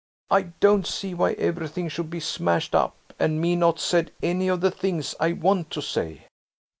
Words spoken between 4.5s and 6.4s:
the things I want to say."